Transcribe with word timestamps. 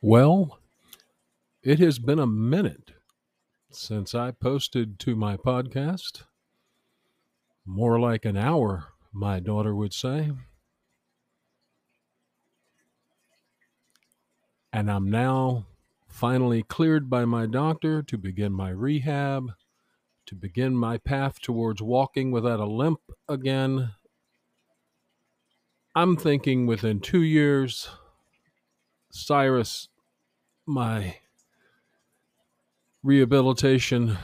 Well, 0.00 0.60
it 1.64 1.80
has 1.80 1.98
been 1.98 2.20
a 2.20 2.26
minute 2.26 2.92
since 3.72 4.14
I 4.14 4.30
posted 4.30 5.00
to 5.00 5.16
my 5.16 5.36
podcast. 5.36 6.22
More 7.66 7.98
like 7.98 8.24
an 8.24 8.36
hour, 8.36 8.92
my 9.12 9.40
daughter 9.40 9.74
would 9.74 9.92
say. 9.92 10.30
And 14.72 14.88
I'm 14.88 15.10
now 15.10 15.66
finally 16.06 16.62
cleared 16.62 17.10
by 17.10 17.24
my 17.24 17.46
doctor 17.46 18.00
to 18.04 18.16
begin 18.16 18.52
my 18.52 18.70
rehab, 18.70 19.50
to 20.26 20.36
begin 20.36 20.76
my 20.76 20.98
path 20.98 21.40
towards 21.40 21.82
walking 21.82 22.30
without 22.30 22.60
a 22.60 22.66
limp 22.66 23.00
again. 23.28 23.90
I'm 25.96 26.16
thinking 26.16 26.66
within 26.66 27.00
two 27.00 27.22
years, 27.22 27.90
Cyrus, 29.10 29.88
my 30.66 31.16
rehabilitation 33.02 34.18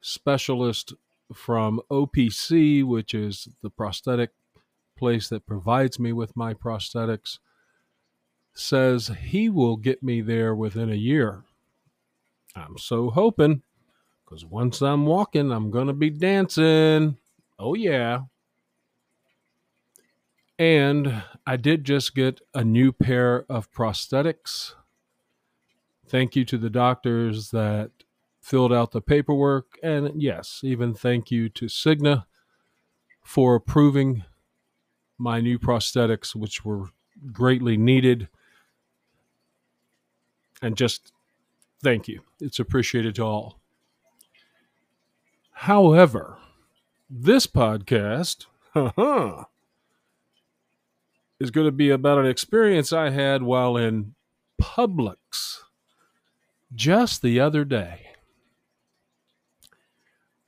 specialist 0.00 0.94
from 1.32 1.80
OPC, 1.90 2.84
which 2.84 3.12
is 3.14 3.48
the 3.62 3.70
prosthetic 3.70 4.30
place 4.96 5.28
that 5.28 5.46
provides 5.46 5.98
me 5.98 6.12
with 6.12 6.36
my 6.36 6.54
prosthetics, 6.54 7.38
says 8.54 9.10
he 9.20 9.48
will 9.48 9.76
get 9.76 10.02
me 10.02 10.20
there 10.20 10.54
within 10.54 10.90
a 10.90 10.96
year. 10.96 11.44
I'm 12.56 12.78
so 12.78 13.10
hoping 13.10 13.62
because 14.24 14.44
once 14.44 14.82
I'm 14.82 15.06
walking, 15.06 15.50
I'm 15.52 15.70
going 15.70 15.86
to 15.86 15.92
be 15.92 16.10
dancing. 16.10 17.16
Oh, 17.58 17.74
yeah. 17.74 18.20
And 20.58 21.22
I 21.46 21.56
did 21.56 21.84
just 21.84 22.14
get 22.14 22.40
a 22.52 22.64
new 22.64 22.92
pair 22.92 23.44
of 23.48 23.70
prosthetics. 23.70 24.74
Thank 26.06 26.34
you 26.34 26.44
to 26.46 26.58
the 26.58 26.70
doctors 26.70 27.50
that 27.50 27.90
filled 28.40 28.72
out 28.72 28.90
the 28.90 29.00
paperwork. 29.00 29.78
And 29.82 30.20
yes, 30.20 30.60
even 30.64 30.94
thank 30.94 31.30
you 31.30 31.48
to 31.50 31.66
Cigna 31.66 32.24
for 33.22 33.54
approving 33.54 34.24
my 35.18 35.40
new 35.40 35.58
prosthetics, 35.58 36.34
which 36.34 36.64
were 36.64 36.86
greatly 37.32 37.76
needed. 37.76 38.28
And 40.60 40.76
just 40.76 41.12
thank 41.82 42.08
you. 42.08 42.22
It's 42.40 42.58
appreciated 42.58 43.16
to 43.16 43.22
all. 43.22 43.60
However, 45.52 46.38
this 47.10 47.46
podcast, 47.46 48.46
is 51.40 51.50
going 51.50 51.66
to 51.66 51.72
be 51.72 51.90
about 51.90 52.18
an 52.18 52.26
experience 52.26 52.92
I 52.92 53.10
had 53.10 53.42
while 53.42 53.76
in 53.76 54.14
Publix 54.60 55.60
just 56.74 57.22
the 57.22 57.40
other 57.40 57.64
day 57.64 58.08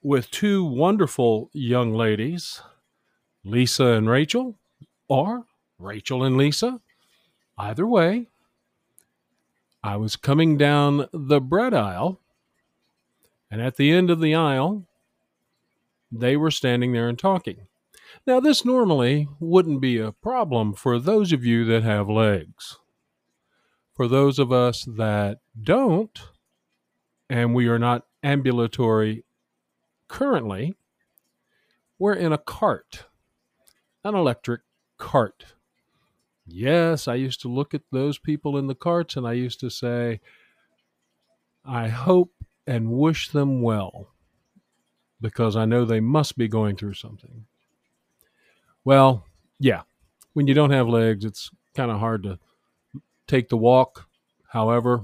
with 0.03 0.31
two 0.31 0.65
wonderful 0.65 1.51
young 1.53 1.95
ladies, 1.95 2.63
Lisa 3.45 3.87
and 3.87 4.09
Rachel, 4.09 4.57
or 5.09 5.45
Rachel 5.79 6.25
and 6.25 6.37
Lisa. 6.37 6.81
Either 7.59 7.87
way, 7.87 8.27
I 9.83 9.97
was 9.97 10.17
coming 10.17 10.57
down 10.57 11.09
the 11.13 11.41
bread 11.41 11.75
aisle, 11.75 12.21
and 13.51 13.61
at 13.61 13.77
the 13.77 13.91
end 13.91 14.11
of 14.11 14.21
the 14.21 14.35
aisle, 14.35 14.87
they 16.13 16.37
were 16.37 16.51
standing 16.51 16.93
there 16.93 17.09
and 17.09 17.19
talking. 17.19 17.67
Now, 18.27 18.39
this 18.39 18.65
normally 18.65 19.29
wouldn't 19.41 19.81
be 19.81 19.99
a 19.99 20.13
problem 20.13 20.75
for 20.75 20.99
those 20.99 21.33
of 21.33 21.45
you 21.45 21.65
that 21.65 21.83
have 21.83 22.09
legs. 22.09 22.79
For 23.95 24.07
those 24.09 24.39
of 24.39 24.53
us 24.53 24.85
that 24.85 25.39
don't, 25.61 26.19
and 27.29 27.55
we 27.55 27.67
are 27.69 27.79
not 27.79 28.07
ambulatory 28.23 29.25
currently, 30.09 30.75
we're 31.99 32.15
in 32.15 32.33
a 32.33 32.39
cart, 32.39 33.07
an 34.05 34.15
electric 34.15 34.63
cart. 34.99 35.47
Yes, 36.47 37.07
I 37.07 37.15
used 37.15 37.41
to 37.43 37.49
look 37.49 37.75
at 37.75 37.83
those 37.93 38.19
people 38.19 38.57
in 38.57 38.67
the 38.67 38.75
carts 38.75 39.17
and 39.17 39.27
I 39.27 39.33
used 39.33 39.61
to 39.61 39.71
say, 39.71 40.21
I 41.65 41.89
hope 41.89 42.33
and 42.67 42.91
wish 42.91 43.29
them 43.29 43.63
well 43.63 44.09
because 45.21 45.57
I 45.57 45.65
know 45.65 45.85
they 45.85 46.01
must 46.01 46.37
be 46.39 46.49
going 46.49 46.77
through 46.77 46.95
something. 46.95 47.47
Well, 48.85 49.25
yeah, 49.59 49.83
when 50.33 50.47
you 50.47 50.55
don't 50.55 50.71
have 50.71 50.89
legs, 50.89 51.25
it's 51.25 51.51
kind 51.75 51.91
of 51.91 51.99
hard 51.99 52.23
to 52.25 52.39
take 53.27 53.49
the 53.49 53.57
walk. 53.57 54.07
However, 54.49 55.03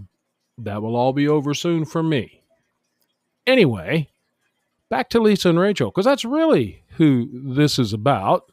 that 0.58 0.82
will 0.82 0.96
all 0.96 1.12
be 1.12 1.28
over 1.28 1.54
soon 1.54 1.84
for 1.84 2.02
me. 2.02 2.42
Anyway, 3.46 4.08
back 4.88 5.08
to 5.10 5.20
Lisa 5.20 5.50
and 5.50 5.58
Rachel, 5.58 5.90
because 5.90 6.04
that's 6.04 6.24
really 6.24 6.82
who 6.96 7.28
this 7.54 7.78
is 7.78 7.92
about. 7.92 8.50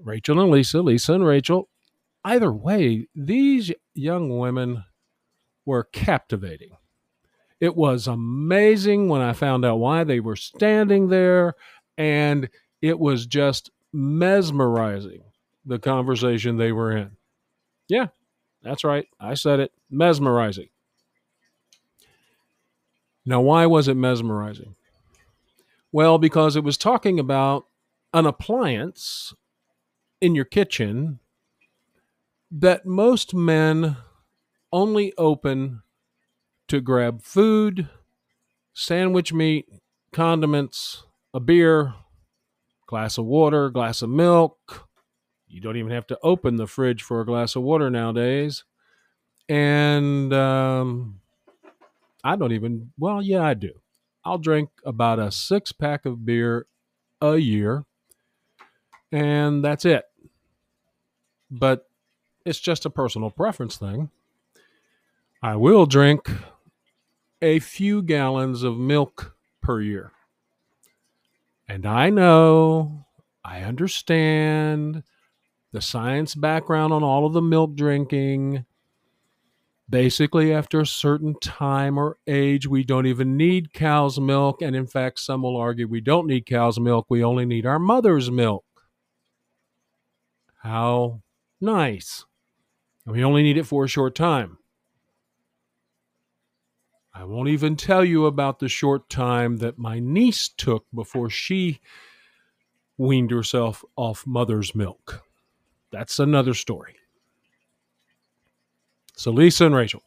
Rachel 0.00 0.40
and 0.40 0.50
Lisa, 0.50 0.82
Lisa 0.82 1.14
and 1.14 1.26
Rachel. 1.26 1.68
Either 2.24 2.52
way, 2.52 3.08
these 3.14 3.72
young 3.94 4.38
women 4.38 4.84
were 5.64 5.84
captivating. 5.84 6.76
It 7.60 7.74
was 7.74 8.06
amazing 8.06 9.08
when 9.08 9.22
I 9.22 9.32
found 9.32 9.64
out 9.64 9.78
why 9.78 10.04
they 10.04 10.20
were 10.20 10.36
standing 10.36 11.08
there, 11.08 11.54
and 11.96 12.50
it 12.82 12.98
was 12.98 13.26
just 13.26 13.70
mesmerizing 13.96 15.22
the 15.64 15.78
conversation 15.78 16.56
they 16.56 16.70
were 16.70 16.96
in. 16.96 17.12
Yeah, 17.88 18.08
that's 18.62 18.84
right. 18.84 19.08
I 19.18 19.34
said 19.34 19.58
it 19.58 19.72
mesmerizing. 19.90 20.68
Now, 23.24 23.40
why 23.40 23.66
was 23.66 23.88
it 23.88 23.96
mesmerizing? 23.96 24.76
Well, 25.90 26.18
because 26.18 26.56
it 26.56 26.62
was 26.62 26.76
talking 26.76 27.18
about 27.18 27.66
an 28.12 28.26
appliance 28.26 29.34
in 30.20 30.34
your 30.34 30.44
kitchen 30.44 31.18
that 32.50 32.86
most 32.86 33.34
men 33.34 33.96
only 34.72 35.12
open 35.16 35.82
to 36.68 36.80
grab 36.80 37.22
food, 37.22 37.88
sandwich 38.74 39.32
meat, 39.32 39.66
condiments, 40.12 41.04
a 41.32 41.40
beer, 41.40 41.94
glass 42.86 43.18
of 43.18 43.24
water, 43.24 43.70
glass 43.70 44.02
of 44.02 44.10
milk. 44.10 44.88
You 45.48 45.60
don't 45.60 45.76
even 45.76 45.92
have 45.92 46.06
to 46.08 46.18
open 46.22 46.56
the 46.56 46.66
fridge 46.66 47.02
for 47.02 47.20
a 47.20 47.26
glass 47.26 47.56
of 47.56 47.62
water 47.62 47.90
nowadays. 47.90 48.64
And 49.48 50.32
um, 50.32 51.20
I 52.24 52.36
don't 52.36 52.52
even, 52.52 52.92
well, 52.98 53.22
yeah, 53.22 53.42
I 53.42 53.54
do. 53.54 53.72
I'll 54.24 54.38
drink 54.38 54.70
about 54.84 55.20
a 55.20 55.30
six 55.30 55.70
pack 55.70 56.04
of 56.04 56.26
beer 56.26 56.66
a 57.20 57.36
year, 57.36 57.84
and 59.12 59.64
that's 59.64 59.84
it. 59.84 60.04
But 61.48 61.88
it's 62.44 62.58
just 62.58 62.84
a 62.84 62.90
personal 62.90 63.30
preference 63.30 63.76
thing. 63.76 64.10
I 65.42 65.54
will 65.54 65.86
drink 65.86 66.28
a 67.40 67.60
few 67.60 68.02
gallons 68.02 68.64
of 68.64 68.76
milk 68.76 69.36
per 69.62 69.80
year. 69.80 70.10
And 71.68 71.84
I 71.84 72.10
know, 72.10 73.06
I 73.44 73.62
understand 73.62 75.02
the 75.72 75.80
science 75.80 76.34
background 76.34 76.92
on 76.92 77.02
all 77.02 77.26
of 77.26 77.32
the 77.32 77.42
milk 77.42 77.74
drinking. 77.74 78.64
Basically, 79.88 80.52
after 80.52 80.80
a 80.80 80.86
certain 80.86 81.34
time 81.40 81.98
or 81.98 82.18
age, 82.26 82.66
we 82.66 82.82
don't 82.82 83.06
even 83.06 83.36
need 83.36 83.72
cow's 83.72 84.18
milk. 84.18 84.62
And 84.62 84.74
in 84.74 84.86
fact, 84.86 85.20
some 85.20 85.42
will 85.42 85.56
argue 85.56 85.86
we 85.86 86.00
don't 86.00 86.26
need 86.26 86.46
cow's 86.46 86.78
milk, 86.78 87.06
we 87.08 87.22
only 87.22 87.44
need 87.44 87.66
our 87.66 87.78
mother's 87.78 88.30
milk. 88.30 88.64
How 90.62 91.22
nice. 91.60 92.24
And 93.04 93.14
we 93.14 93.22
only 93.22 93.42
need 93.42 93.58
it 93.58 93.66
for 93.66 93.84
a 93.84 93.88
short 93.88 94.14
time. 94.14 94.58
I 97.18 97.24
won't 97.24 97.48
even 97.48 97.76
tell 97.76 98.04
you 98.04 98.26
about 98.26 98.58
the 98.58 98.68
short 98.68 99.08
time 99.08 99.56
that 99.58 99.78
my 99.78 100.00
niece 100.00 100.48
took 100.48 100.84
before 100.94 101.30
she 101.30 101.80
weaned 102.98 103.30
herself 103.30 103.82
off 103.96 104.26
mother's 104.26 104.74
milk. 104.74 105.24
That's 105.90 106.18
another 106.18 106.52
story. 106.52 106.96
So, 109.14 109.30
Lisa 109.30 109.64
and 109.64 109.74
Rachel, 109.74 110.02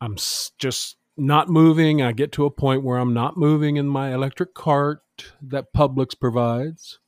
I'm 0.00 0.16
just 0.58 0.96
not 1.18 1.50
moving. 1.50 2.00
I 2.00 2.12
get 2.12 2.32
to 2.32 2.46
a 2.46 2.50
point 2.50 2.82
where 2.82 2.96
I'm 2.96 3.12
not 3.12 3.36
moving 3.36 3.76
in 3.76 3.86
my 3.86 4.14
electric 4.14 4.54
cart 4.54 5.02
that 5.42 5.74
Publix 5.74 6.18
provides. 6.18 7.00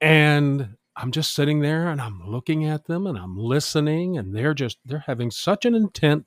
And 0.00 0.76
I'm 0.96 1.12
just 1.12 1.32
sitting 1.32 1.60
there 1.60 1.88
and 1.88 2.00
I'm 2.00 2.28
looking 2.28 2.64
at 2.64 2.86
them 2.86 3.06
and 3.06 3.16
I'm 3.16 3.38
listening 3.38 4.18
and 4.18 4.34
they're 4.34 4.54
just 4.54 4.78
they're 4.84 5.04
having 5.06 5.30
such 5.30 5.64
an 5.64 5.76
intent 5.76 6.26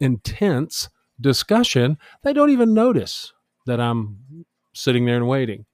intense 0.00 0.88
discussion, 1.20 1.98
they 2.22 2.32
don't 2.32 2.50
even 2.50 2.74
notice 2.74 3.32
that 3.66 3.80
I'm 3.80 4.44
sitting 4.72 5.04
there 5.04 5.16
and 5.16 5.28
waiting. 5.28 5.66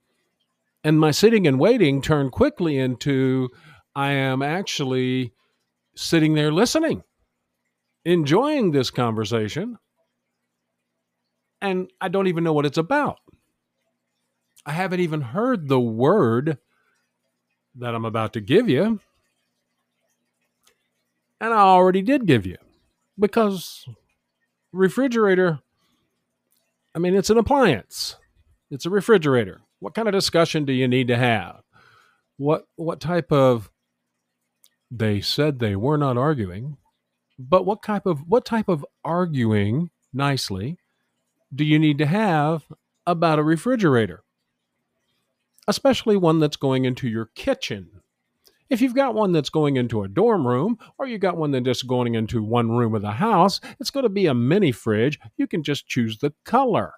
And 0.82 1.00
my 1.00 1.10
sitting 1.10 1.46
and 1.46 1.58
waiting 1.58 2.02
turned 2.02 2.32
quickly 2.32 2.78
into 2.78 3.48
I 3.94 4.10
am 4.12 4.42
actually 4.42 5.32
sitting 5.94 6.34
there 6.34 6.52
listening, 6.52 7.04
enjoying 8.04 8.72
this 8.72 8.90
conversation, 8.90 9.78
and 11.60 11.90
I 12.00 12.08
don't 12.08 12.26
even 12.26 12.44
know 12.44 12.52
what 12.52 12.66
it's 12.66 12.78
about. 12.78 13.18
I 14.66 14.72
haven't 14.72 15.00
even 15.00 15.20
heard 15.20 15.68
the 15.68 15.80
word 15.80 16.58
that 17.76 17.94
I'm 17.94 18.04
about 18.04 18.32
to 18.34 18.40
give 18.40 18.68
you. 18.68 19.00
And 21.40 21.52
I 21.52 21.58
already 21.58 22.02
did 22.02 22.26
give 22.26 22.46
you 22.46 22.56
because 23.18 23.86
refrigerator, 24.74 25.60
I 26.94 26.98
mean, 26.98 27.14
it's 27.14 27.30
an 27.30 27.38
appliance, 27.38 28.16
it's 28.70 28.86
a 28.86 28.90
refrigerator. 28.90 29.60
What 29.80 29.94
kind 29.94 30.08
of 30.08 30.12
discussion 30.12 30.64
do 30.64 30.72
you 30.72 30.88
need 30.88 31.08
to 31.08 31.16
have? 31.16 31.62
What, 32.36 32.66
what 32.76 33.00
type 33.00 33.30
of, 33.32 33.70
they 34.90 35.20
said 35.20 35.58
they 35.58 35.76
were 35.76 35.98
not 35.98 36.16
arguing, 36.16 36.76
but 37.38 37.66
what 37.66 37.82
type 37.82 38.06
of, 38.06 38.20
what 38.28 38.44
type 38.44 38.68
of 38.68 38.84
arguing 39.04 39.90
nicely 40.12 40.78
do 41.54 41.64
you 41.64 41.78
need 41.78 41.98
to 41.98 42.06
have 42.06 42.64
about 43.06 43.38
a 43.38 43.42
refrigerator? 43.42 44.22
Especially 45.66 46.16
one 46.16 46.40
that's 46.40 46.56
going 46.56 46.84
into 46.84 47.08
your 47.08 47.26
kitchen. 47.34 48.02
If 48.70 48.80
you've 48.80 48.94
got 48.94 49.14
one 49.14 49.32
that's 49.32 49.50
going 49.50 49.76
into 49.76 50.02
a 50.02 50.08
dorm 50.08 50.46
room, 50.46 50.78
or 50.98 51.06
you've 51.06 51.20
got 51.20 51.36
one 51.36 51.50
that's 51.50 51.64
just 51.64 51.86
going 51.86 52.14
into 52.14 52.42
one 52.42 52.70
room 52.70 52.94
of 52.94 53.02
the 53.02 53.12
house, 53.12 53.60
it's 53.78 53.90
going 53.90 54.04
to 54.04 54.10
be 54.10 54.26
a 54.26 54.34
mini 54.34 54.72
fridge. 54.72 55.18
You 55.36 55.46
can 55.46 55.62
just 55.62 55.86
choose 55.86 56.18
the 56.18 56.32
color. 56.44 56.94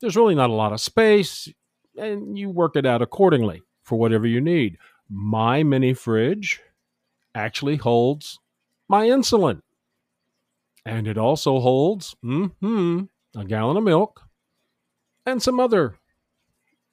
There's 0.00 0.16
really 0.16 0.34
not 0.34 0.50
a 0.50 0.54
lot 0.54 0.72
of 0.72 0.80
space, 0.80 1.48
and 1.96 2.36
you 2.38 2.50
work 2.50 2.76
it 2.76 2.84
out 2.84 3.00
accordingly 3.00 3.62
for 3.82 3.98
whatever 3.98 4.26
you 4.26 4.40
need. 4.40 4.76
My 5.08 5.62
mini 5.62 5.94
fridge 5.94 6.60
actually 7.34 7.76
holds 7.76 8.38
my 8.88 9.06
insulin. 9.06 9.60
And 10.86 11.08
it 11.08 11.16
also 11.16 11.60
holds 11.60 12.14
mm-hmm, 12.22 13.04
a 13.34 13.44
gallon 13.44 13.78
of 13.78 13.84
milk 13.84 14.20
and 15.24 15.42
some 15.42 15.58
other 15.58 15.98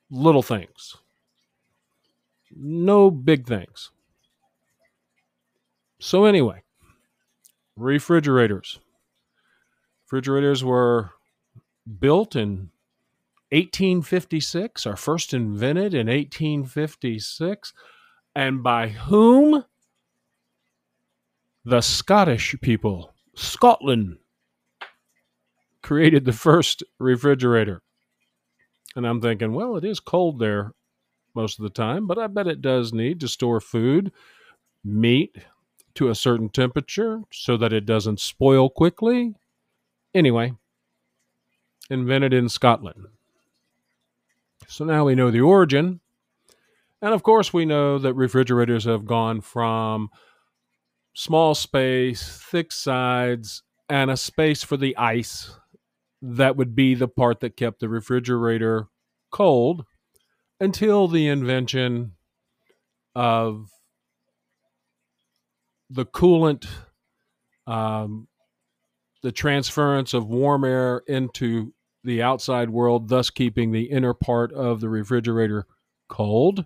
little 0.10 0.42
things. 0.42 0.96
No 2.56 3.12
big 3.12 3.48
things. 3.48 3.92
So, 6.00 6.25
anyway, 6.25 6.63
refrigerators. 7.75 8.80
Refrigerators 10.06 10.63
were 10.63 11.12
built 12.00 12.36
in 12.36 12.71
1856, 13.51 14.86
are 14.86 14.95
first 14.95 15.33
invented 15.33 15.94
in 15.94 16.07
1856. 16.07 17.74
And 18.33 18.63
by 18.63 18.88
whom? 18.89 19.65
The 21.63 21.81
Scottish 21.81 22.56
people 22.62 23.13
Scotland 23.36 24.18
created 25.83 26.25
the 26.25 26.33
first 26.33 26.83
refrigerator. 27.00 27.81
And 28.95 29.06
I'm 29.06 29.21
thinking, 29.21 29.53
well, 29.53 29.75
it 29.77 29.86
is 29.86 30.00
cold 30.00 30.39
there 30.39 30.74
most 31.33 31.60
of 31.60 31.63
the 31.63 31.69
time, 31.69 32.07
but 32.07 32.18
I 32.18 32.28
bet 32.28 32.48
it 32.48 32.62
does 32.62 32.94
need 32.94 33.19
to 33.22 33.28
store 33.28 33.60
food, 33.60 34.12
meat 34.83 35.38
to 35.95 36.10
a 36.10 36.16
certain 36.16 36.50
temperature 36.50 37.22
so 37.31 37.57
that 37.57 37.74
it 37.74 37.86
doesn't 37.86 38.19
spoil 38.19 38.69
quickly. 38.69 39.36
Anyway, 40.13 40.54
invented 41.89 42.33
in 42.33 42.50
Scotland. 42.50 43.07
So 44.68 44.86
now 44.86 45.06
we 45.06 45.16
know 45.16 45.31
the 45.31 45.42
origin. 45.42 46.00
And 47.01 47.13
of 47.13 47.24
course, 47.24 47.51
we 47.51 47.66
know 47.66 47.98
that 47.98 48.13
refrigerators 48.13 48.86
have 48.86 49.06
gone 49.06 49.42
from 49.42 50.10
small 51.13 51.56
space, 51.56 52.39
thick 52.50 52.72
sides, 52.72 53.63
and 53.89 54.10
a 54.10 54.18
space 54.18 54.63
for 54.63 54.77
the 54.77 54.95
ice. 54.95 55.57
That 56.22 56.56
would 56.56 56.75
be 56.75 56.95
the 56.95 57.07
part 57.07 57.39
that 57.39 57.57
kept 57.57 57.80
the 57.80 57.89
refrigerator 57.89 58.88
cold 59.31 59.86
until 60.62 61.10
the 61.10 61.28
invention 61.28 62.13
of 63.13 63.69
the 65.90 66.06
coolant, 66.06 66.66
um, 67.68 68.30
the 69.22 69.34
transference 69.34 70.13
of 70.13 70.28
warm 70.28 70.63
air 70.63 71.02
into 71.08 71.74
the 72.06 72.22
outside 72.22 72.69
world, 72.69 73.10
thus 73.10 73.30
keeping 73.30 73.72
the 73.72 73.92
inner 73.92 74.13
part 74.13 74.54
of 74.54 74.80
the 74.80 74.88
refrigerator 74.88 75.68
cold 76.08 76.66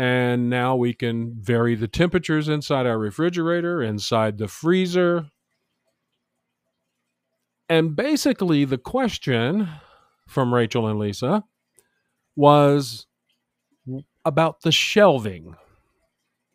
and 0.00 0.48
now 0.48 0.76
we 0.76 0.94
can 0.94 1.34
vary 1.38 1.74
the 1.74 1.86
temperatures 1.86 2.48
inside 2.48 2.86
our 2.86 2.98
refrigerator, 2.98 3.82
inside 3.82 4.38
the 4.38 4.48
freezer. 4.48 5.26
And 7.68 7.94
basically, 7.94 8.64
the 8.64 8.78
question 8.78 9.68
from 10.26 10.54
Rachel 10.54 10.86
and 10.86 10.98
Lisa 10.98 11.44
was 12.36 13.06
about 14.24 14.62
the 14.62 14.72
shelving. 14.72 15.56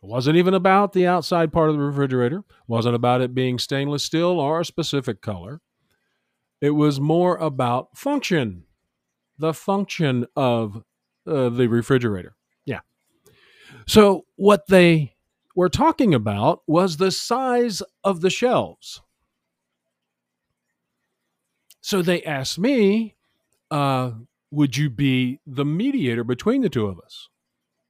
It 0.01 0.07
wasn't 0.07 0.37
even 0.37 0.53
about 0.53 0.93
the 0.93 1.07
outside 1.07 1.51
part 1.51 1.69
of 1.69 1.75
the 1.75 1.81
refrigerator, 1.81 2.39
it 2.39 2.45
wasn't 2.67 2.95
about 2.95 3.21
it 3.21 3.33
being 3.33 3.57
stainless 3.59 4.03
steel 4.03 4.39
or 4.39 4.61
a 4.61 4.65
specific 4.65 5.21
color. 5.21 5.61
It 6.61 6.71
was 6.71 6.99
more 6.99 7.37
about 7.37 7.97
function, 7.97 8.63
the 9.37 9.53
function 9.53 10.25
of 10.35 10.83
uh, 11.27 11.49
the 11.49 11.67
refrigerator. 11.67 12.35
Yeah. 12.65 12.79
So, 13.87 14.25
what 14.35 14.67
they 14.67 15.15
were 15.55 15.69
talking 15.69 16.13
about 16.13 16.61
was 16.67 16.97
the 16.97 17.11
size 17.11 17.81
of 18.03 18.21
the 18.21 18.29
shelves. 18.29 19.01
So, 21.81 22.01
they 22.01 22.23
asked 22.23 22.57
me, 22.57 23.15
uh, 23.69 24.11
Would 24.55 24.77
you 24.77 24.89
be 24.89 25.41
the 25.45 25.65
mediator 25.65 26.23
between 26.23 26.61
the 26.61 26.69
two 26.69 26.87
of 26.87 26.97
us? 26.97 27.27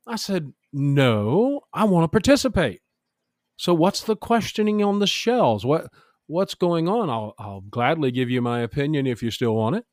I 0.07 0.15
said, 0.15 0.53
No, 0.73 1.62
I 1.71 1.83
want 1.83 2.06
to 2.06 2.07
participate. 2.07 2.81
So, 3.56 3.71
what's 3.75 4.01
the 4.03 4.15
questioning 4.15 4.83
on 4.83 4.97
the 4.97 5.06
shelves? 5.06 5.63
What 5.63 5.91
what's 6.25 6.56
going 6.56 6.89
on? 6.89 7.07
I'll, 7.07 7.35
I'll 7.38 7.62
gladly 7.62 8.09
give 8.09 8.31
you 8.31 8.41
my 8.41 8.62
opinion 8.62 9.06
if 9.06 9.21
you 9.21 9.29
still 9.29 9.56
want 9.56 9.75
it. 9.75 9.85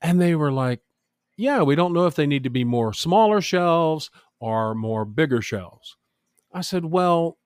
And 0.00 0.20
they 0.20 0.36
were 0.36 0.52
like, 0.52 0.80
yeah, 1.36 1.62
we 1.62 1.74
don't 1.74 1.92
know 1.92 2.06
if 2.06 2.14
they 2.14 2.26
need 2.26 2.44
to 2.44 2.50
be 2.50 2.62
more 2.62 2.92
smaller 2.92 3.40
shelves 3.40 4.12
or 4.38 4.76
more 4.76 5.04
bigger 5.04 5.42
shelves. 5.42 5.96
I 6.52 6.60
said, 6.60 6.84
Well, 6.84 7.36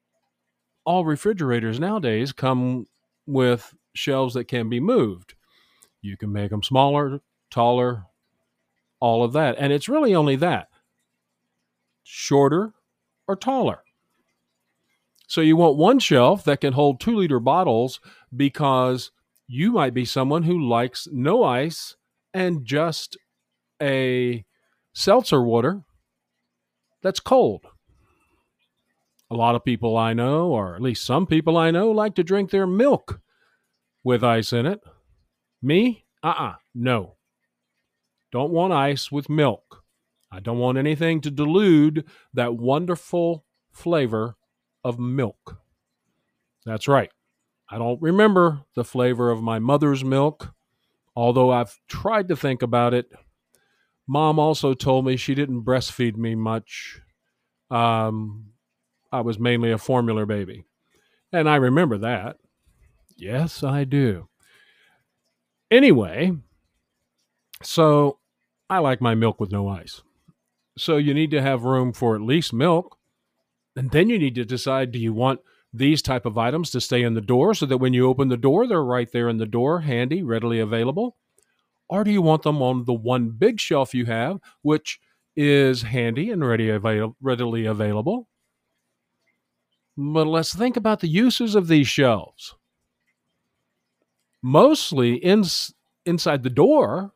all 0.84 1.06
refrigerators 1.06 1.80
nowadays 1.80 2.32
come 2.32 2.88
with 3.26 3.72
shelves 3.94 4.34
that 4.34 4.48
can 4.48 4.68
be 4.68 4.80
moved. 4.80 5.34
You 6.02 6.18
can 6.18 6.30
make 6.30 6.50
them 6.50 6.62
smaller, 6.62 7.20
taller, 7.52 8.06
all 9.00 9.22
of 9.22 9.32
that. 9.34 9.56
And 9.58 9.72
it's 9.72 9.88
really 9.88 10.14
only 10.14 10.36
that 10.36 10.68
shorter 12.02 12.72
or 13.28 13.36
taller. 13.36 13.82
So 15.26 15.40
you 15.40 15.56
want 15.56 15.76
one 15.76 15.98
shelf 15.98 16.44
that 16.44 16.60
can 16.60 16.74
hold 16.74 17.00
two 17.00 17.16
liter 17.16 17.40
bottles 17.40 18.00
because 18.36 19.12
you 19.46 19.72
might 19.72 19.94
be 19.94 20.04
someone 20.04 20.42
who 20.42 20.68
likes 20.68 21.08
no 21.10 21.42
ice 21.44 21.96
and 22.34 22.64
just 22.64 23.16
a 23.80 24.44
seltzer 24.92 25.42
water 25.42 25.82
that's 27.02 27.20
cold. 27.20 27.66
A 29.30 29.34
lot 29.34 29.54
of 29.54 29.64
people 29.64 29.96
I 29.96 30.12
know, 30.12 30.48
or 30.48 30.74
at 30.74 30.82
least 30.82 31.04
some 31.04 31.26
people 31.26 31.56
I 31.56 31.70
know, 31.70 31.90
like 31.90 32.14
to 32.16 32.22
drink 32.22 32.50
their 32.50 32.66
milk 32.66 33.20
with 34.04 34.22
ice 34.22 34.52
in 34.52 34.66
it. 34.66 34.80
Me? 35.62 36.04
Uh 36.22 36.28
uh-uh, 36.28 36.44
uh 36.44 36.54
no. 36.74 37.16
Don't 38.32 38.50
want 38.50 38.72
ice 38.72 39.12
with 39.12 39.28
milk. 39.28 39.84
I 40.30 40.40
don't 40.40 40.58
want 40.58 40.78
anything 40.78 41.20
to 41.20 41.30
dilute 41.30 42.06
that 42.32 42.56
wonderful 42.56 43.44
flavor 43.70 44.36
of 44.82 44.98
milk. 44.98 45.58
That's 46.64 46.88
right. 46.88 47.10
I 47.70 47.78
don't 47.78 48.00
remember 48.02 48.62
the 48.74 48.84
flavor 48.84 49.30
of 49.30 49.42
my 49.42 49.58
mother's 49.58 50.02
milk, 50.02 50.54
although 51.14 51.50
I've 51.50 51.78
tried 51.86 52.28
to 52.28 52.36
think 52.36 52.62
about 52.62 52.94
it 52.94 53.12
Mom 54.06 54.38
also 54.38 54.74
told 54.74 55.06
me 55.06 55.16
she 55.16 55.34
didn't 55.34 55.62
breastfeed 55.62 56.16
me 56.16 56.34
much. 56.34 57.00
Um, 57.70 58.52
I 59.10 59.20
was 59.20 59.38
mainly 59.38 59.70
a 59.70 59.78
formula 59.78 60.26
baby. 60.26 60.64
And 61.32 61.48
I 61.48 61.56
remember 61.56 61.98
that. 61.98 62.36
Yes, 63.16 63.62
I 63.62 63.84
do. 63.84 64.28
Anyway, 65.70 66.32
so 67.62 68.18
I 68.72 68.78
like 68.78 69.00
my 69.00 69.14
milk 69.14 69.40
with 69.40 69.52
no 69.52 69.68
ice. 69.68 70.02
So 70.78 70.96
you 70.96 71.14
need 71.14 71.30
to 71.32 71.42
have 71.42 71.64
room 71.64 71.92
for 71.92 72.14
at 72.14 72.22
least 72.22 72.52
milk. 72.52 72.96
And 73.76 73.90
then 73.90 74.08
you 74.08 74.18
need 74.18 74.34
to 74.36 74.44
decide 74.44 74.92
do 74.92 74.98
you 74.98 75.12
want 75.12 75.40
these 75.72 76.02
type 76.02 76.26
of 76.26 76.36
items 76.38 76.70
to 76.70 76.80
stay 76.80 77.02
in 77.02 77.14
the 77.14 77.20
door 77.20 77.54
so 77.54 77.66
that 77.66 77.78
when 77.78 77.94
you 77.94 78.08
open 78.08 78.28
the 78.28 78.36
door, 78.36 78.66
they're 78.66 78.84
right 78.84 79.10
there 79.10 79.28
in 79.28 79.38
the 79.38 79.46
door, 79.46 79.80
handy, 79.80 80.22
readily 80.22 80.58
available? 80.58 81.16
or 81.92 82.04
do 82.04 82.10
you 82.10 82.22
want 82.22 82.42
them 82.42 82.62
on 82.62 82.86
the 82.86 82.94
one 82.94 83.28
big 83.28 83.60
shelf 83.60 83.92
you 83.92 84.06
have, 84.06 84.38
which 84.62 84.98
is 85.36 85.82
handy 85.82 86.30
and 86.30 86.42
ready 86.42 86.70
avail- 86.70 87.14
readily 87.20 87.66
available? 87.66 88.30
But 89.94 90.26
let's 90.26 90.54
think 90.54 90.78
about 90.78 91.00
the 91.00 91.08
uses 91.08 91.54
of 91.54 91.68
these 91.68 91.86
shelves. 91.86 92.54
Mostly 94.42 95.16
in, 95.16 95.44
inside 96.06 96.42
the 96.42 96.48
door, 96.48 97.12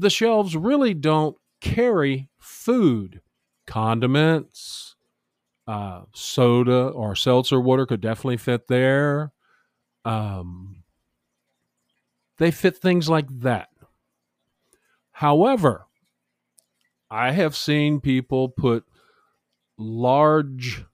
the 0.00 0.10
shelves 0.10 0.56
really 0.56 0.94
don't 0.94 1.36
carry 1.60 2.28
food, 2.38 3.20
condiments, 3.66 4.96
uh, 5.66 6.02
soda 6.12 6.88
or 6.88 7.14
seltzer 7.14 7.60
water 7.60 7.86
could 7.86 8.00
definitely 8.00 8.36
fit 8.36 8.66
there. 8.68 9.32
Um, 10.04 10.82
they 12.38 12.50
fit 12.50 12.76
things 12.76 13.08
like 13.08 13.28
that. 13.40 13.68
However, 15.12 15.86
I 17.10 17.32
have 17.32 17.54
seen 17.54 18.00
people 18.00 18.48
put 18.48 18.84
large 19.76 20.84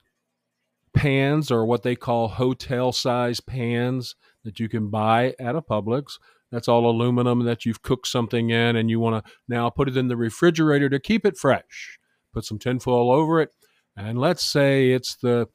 pans 0.95 1.51
or 1.51 1.65
what 1.65 1.83
they 1.83 1.95
call 1.95 2.29
hotel 2.29 2.91
size 2.91 3.41
pans 3.41 4.17
that 4.45 4.59
you 4.59 4.69
can 4.69 4.89
buy 4.89 5.35
at 5.39 5.55
a 5.55 5.63
Publix. 5.63 6.19
That's 6.53 6.69
all 6.69 6.89
aluminum 6.89 7.45
that 7.45 7.65
you've 7.65 7.83
cooked 7.83 8.07
something 8.07 8.51
in 8.51 8.77
and 8.77 8.89
you 8.89 9.01
want 9.01 9.25
to 9.25 9.33
now 9.49 9.69
put 9.69 9.89
it 9.89 9.97
in 9.97 10.09
the 10.09 10.17
refrigerator 10.17 10.89
to 10.89 11.01
keep 11.01 11.27
it 11.27 11.37
fresh. 11.37 11.99
Put 12.33 12.45
some 12.45 12.59
tinfoil 12.59 13.11
over 13.11 13.41
it. 13.41 13.51
And 13.97 14.19
let's 14.19 14.45
say 14.45 14.91
it's 14.91 15.17
the 15.17 15.49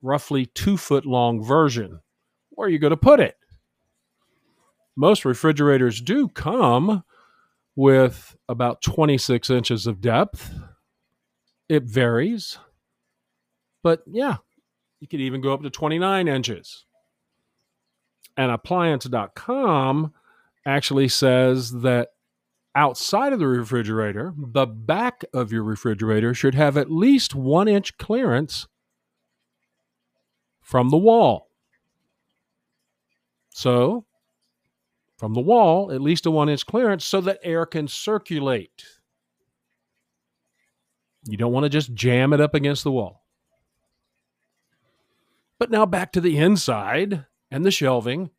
roughly 0.00 0.46
two 0.46 0.76
foot 0.76 1.04
long 1.04 1.44
version. 1.44 2.00
Where 2.50 2.66
are 2.66 2.70
you 2.70 2.78
going 2.78 2.92
to 2.92 2.96
put 2.96 3.20
it? 3.20 3.36
Most 4.96 5.24
refrigerators 5.24 6.00
do 6.00 6.28
come 6.28 7.02
with 7.74 8.36
about 8.48 8.82
26 8.82 9.48
inches 9.50 9.86
of 9.86 10.00
depth. 10.00 10.54
It 11.68 11.84
varies. 11.84 12.58
But 13.82 14.02
yeah, 14.06 14.36
you 15.00 15.08
could 15.08 15.20
even 15.20 15.40
go 15.40 15.52
up 15.52 15.62
to 15.62 15.70
29 15.70 16.28
inches. 16.28 16.84
And 18.36 18.50
appliance.com 18.50 20.12
actually 20.66 21.08
says 21.08 21.72
that 21.80 22.08
outside 22.74 23.32
of 23.32 23.38
the 23.38 23.46
refrigerator, 23.46 24.30
hmm. 24.30 24.52
the 24.52 24.66
back 24.66 25.24
of 25.32 25.52
your 25.52 25.62
refrigerator 25.62 26.34
should 26.34 26.54
have 26.54 26.76
at 26.76 26.90
least 26.90 27.34
one 27.34 27.68
inch 27.68 27.96
clearance 27.98 28.66
from 30.60 30.90
the 30.90 30.98
wall. 30.98 31.48
So, 33.50 34.06
from 35.18 35.34
the 35.34 35.40
wall, 35.40 35.92
at 35.92 36.00
least 36.00 36.26
a 36.26 36.30
one 36.30 36.48
inch 36.48 36.66
clearance 36.66 37.04
so 37.04 37.20
that 37.20 37.40
air 37.42 37.66
can 37.66 37.86
circulate. 37.86 38.84
You 41.28 41.36
don't 41.36 41.52
want 41.52 41.64
to 41.64 41.70
just 41.70 41.94
jam 41.94 42.32
it 42.32 42.40
up 42.40 42.54
against 42.54 42.82
the 42.82 42.90
wall. 42.90 43.22
But 45.58 45.70
now 45.70 45.86
back 45.86 46.12
to 46.12 46.20
the 46.20 46.38
inside 46.38 47.26
and 47.50 47.64
the 47.64 47.70
shelving 47.70 48.30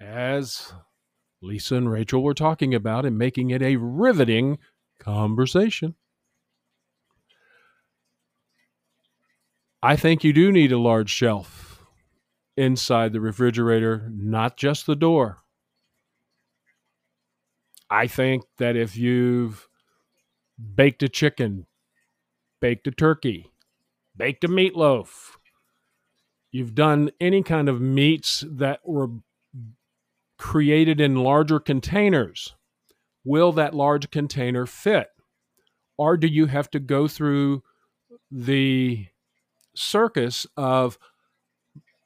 as 0.00 0.72
Lisa 1.42 1.76
and 1.76 1.90
Rachel 1.90 2.22
were 2.22 2.34
talking 2.34 2.74
about 2.74 3.06
and 3.06 3.16
making 3.16 3.50
it 3.50 3.62
a 3.62 3.76
riveting 3.76 4.58
conversation. 4.98 5.94
I 9.82 9.96
think 9.96 10.22
you 10.22 10.32
do 10.34 10.52
need 10.52 10.72
a 10.72 10.78
large 10.78 11.10
shelf 11.10 11.82
inside 12.56 13.12
the 13.12 13.20
refrigerator, 13.20 14.10
not 14.12 14.58
just 14.58 14.84
the 14.84 14.96
door. 14.96 15.38
I 17.88 18.06
think 18.06 18.44
that 18.58 18.76
if 18.76 18.96
you've 18.96 19.66
baked 20.74 21.02
a 21.02 21.08
chicken, 21.08 21.66
baked 22.60 22.86
a 22.86 22.90
turkey, 22.90 23.50
baked 24.14 24.44
a 24.44 24.48
meatloaf, 24.48 25.36
you've 26.52 26.74
done 26.74 27.10
any 27.18 27.42
kind 27.42 27.68
of 27.68 27.80
meats 27.80 28.44
that 28.46 28.80
were 28.84 29.08
created 30.40 31.02
in 31.02 31.16
larger 31.16 31.60
containers, 31.60 32.54
will 33.24 33.52
that 33.52 33.74
large 33.74 34.10
container 34.10 34.64
fit? 34.64 35.08
Or 35.98 36.16
do 36.16 36.26
you 36.26 36.46
have 36.46 36.70
to 36.70 36.80
go 36.80 37.06
through 37.06 37.62
the 38.30 39.06
circus 39.76 40.46
of 40.56 40.98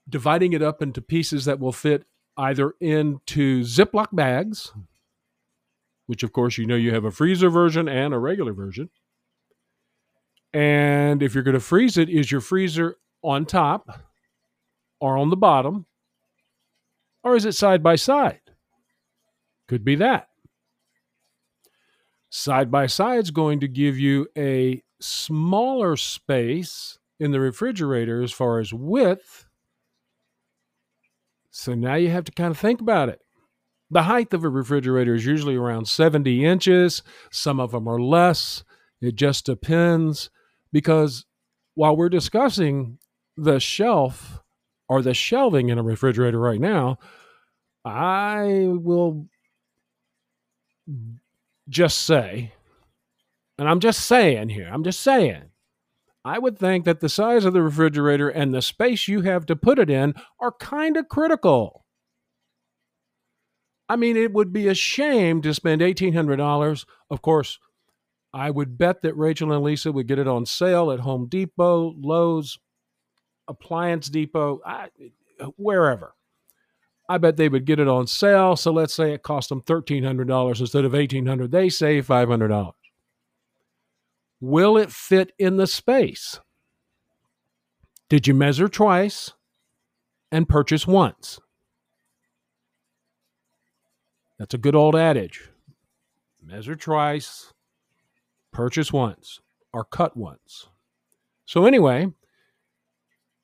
dividing 0.09 0.53
it 0.53 0.62
up 0.62 0.83
into 0.83 1.00
pieces 1.00 1.45
that 1.45 1.61
will 1.61 1.73
fit 1.73 2.05
either 2.37 2.75
into 2.81 3.61
Ziploc 3.61 4.09
bags, 4.12 4.73
which 6.07 6.25
of 6.25 6.33
course 6.33 6.59
you 6.59 6.67
know 6.67 6.75
you 6.75 6.93
have 6.93 7.05
a 7.05 7.12
freezer 7.12 7.49
version 7.49 7.88
and 7.88 8.12
a 8.12 8.19
regular 8.19 8.53
version. 8.53 8.91
And 10.53 11.23
if 11.23 11.35
you're 11.35 11.45
going 11.45 11.55
to 11.55 11.61
freeze 11.61 11.97
it, 11.99 12.09
is 12.09 12.33
your 12.33 12.41
freezer 12.41 12.97
on 13.23 13.47
top 13.47 14.00
or 14.99 15.17
on 15.17 15.31
the 15.31 15.37
bottom? 15.37 15.87
Or 17.25 17.35
is 17.35 17.47
it 17.47 17.52
side 17.52 17.83
by 17.83 17.97
side? 17.97 18.40
Could 19.66 19.85
be 19.85 19.97
that. 19.97 20.28
Side 22.28 22.71
by 22.71 22.87
side 22.87 23.25
is 23.25 23.31
going 23.31 23.61
to 23.61 23.69
give 23.69 23.99
you 23.99 24.28
a 24.37 24.83
smaller 25.00 25.97
space 25.97 26.99
in 27.19 27.31
the 27.31 27.40
refrigerator 27.40 28.23
as 28.23 28.33
far 28.33 28.59
as 28.61 28.75
width. 28.75 29.47
So 31.50 31.75
now 31.75 31.95
you 31.95 32.11
have 32.11 32.25
to 32.25 32.33
kind 32.33 32.50
of 32.50 32.59
think 32.59 32.81
about 32.81 33.09
it. 33.09 33.21
The 33.90 34.02
height 34.02 34.35
of 34.35 34.45
a 34.45 34.49
refrigerator 34.49 35.14
is 35.14 35.25
usually 35.25 35.57
around 35.57 35.87
70 35.87 36.45
inches. 36.45 37.02
Some 37.31 37.61
of 37.61 37.71
them 37.71 37.87
are 37.87 38.00
less. 38.00 38.64
It 39.00 39.14
just 39.14 39.47
depends 39.47 40.31
because 40.73 41.25
while 41.75 41.97
we're 41.97 42.09
discussing 42.09 42.99
the 43.37 43.61
shelf 43.61 44.40
or 44.94 45.02
the 45.02 45.12
shelving 45.12 45.70
in 45.70 45.78
a 45.78 45.82
refrigerator 45.82 46.38
right 46.38 46.60
now, 46.60 46.98
I 47.84 48.68
will 48.68 49.26
just 51.68 51.98
say, 51.98 52.52
and 53.58 53.68
I'm 53.68 53.80
just 53.80 54.06
saying 54.06 54.50
here, 54.50 54.70
I'm 54.72 54.84
just 54.84 55.00
saying, 55.00 55.50
I 56.24 56.38
would 56.38 56.56
think 56.56 56.84
that 56.84 57.00
the 57.00 57.08
size 57.08 57.44
of 57.44 57.54
the 57.54 57.60
refrigerator 57.60 58.28
and 58.28 58.54
the 58.54 58.62
space 58.62 59.08
you 59.08 59.22
have 59.22 59.46
to 59.46 59.56
put 59.56 59.80
it 59.80 59.90
in 59.90 60.14
are 60.38 60.52
kind 60.52 60.96
of 60.96 61.08
critical. 61.08 61.84
I 63.88 63.96
mean, 63.96 64.16
it 64.16 64.32
would 64.32 64.52
be 64.52 64.68
a 64.68 64.74
shame 64.74 65.42
to 65.42 65.52
spend 65.52 65.82
$1,800. 65.82 66.86
Of 67.10 67.20
course, 67.20 67.58
I 68.32 68.50
would 68.50 68.78
bet 68.78 69.02
that 69.02 69.16
Rachel 69.16 69.50
and 69.50 69.64
Lisa 69.64 69.90
would 69.90 70.06
get 70.06 70.20
it 70.20 70.28
on 70.28 70.46
sale 70.46 70.92
at 70.92 71.00
Home 71.00 71.26
Depot, 71.26 71.96
Lowe's, 71.98 72.58
Appliance 73.48 74.08
Depot, 74.08 74.60
I, 74.64 74.88
wherever. 75.56 76.14
I 77.08 77.18
bet 77.18 77.36
they 77.36 77.48
would 77.48 77.66
get 77.66 77.80
it 77.80 77.88
on 77.88 78.06
sale. 78.06 78.56
So 78.56 78.72
let's 78.72 78.94
say 78.94 79.12
it 79.12 79.22
cost 79.22 79.50
them 79.50 79.62
$1,300 79.62 80.60
instead 80.60 80.84
of 80.84 80.92
1,800. 80.92 81.50
They 81.50 81.68
save 81.68 82.06
$500. 82.06 82.72
Will 84.40 84.76
it 84.76 84.90
fit 84.90 85.32
in 85.38 85.56
the 85.56 85.66
space? 85.66 86.40
Did 88.08 88.26
you 88.26 88.34
measure 88.34 88.68
twice 88.68 89.32
and 90.30 90.48
purchase 90.48 90.86
once? 90.86 91.40
That's 94.38 94.54
a 94.54 94.58
good 94.58 94.74
old 94.74 94.96
adage. 94.96 95.50
Measure 96.42 96.76
twice, 96.76 97.52
purchase 98.52 98.92
once, 98.92 99.40
or 99.72 99.84
cut 99.84 100.16
once. 100.16 100.68
So, 101.46 101.64
anyway, 101.66 102.12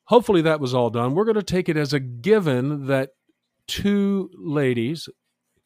hopefully 0.05 0.41
that 0.41 0.59
was 0.59 0.73
all 0.73 0.89
done. 0.89 1.15
We're 1.15 1.25
going 1.25 1.35
to 1.35 1.43
take 1.43 1.69
it 1.69 1.77
as 1.77 1.93
a 1.93 1.99
given 1.99 2.87
that 2.87 3.11
two 3.67 4.29
ladies 4.35 5.07